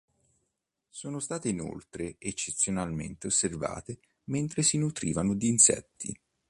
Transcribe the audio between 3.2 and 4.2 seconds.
osservate